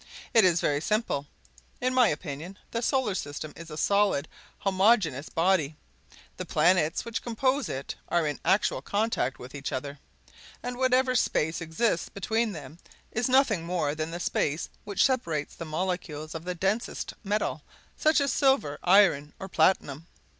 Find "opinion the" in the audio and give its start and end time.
2.07-2.81